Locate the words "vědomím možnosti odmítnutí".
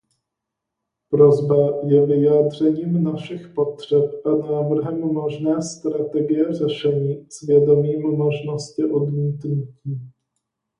7.41-10.11